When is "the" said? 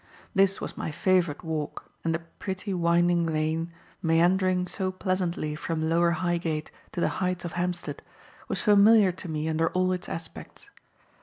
2.15-2.23, 6.99-7.07